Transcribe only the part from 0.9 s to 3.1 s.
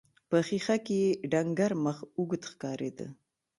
يې ډنګر مخ اوږد ښکارېده.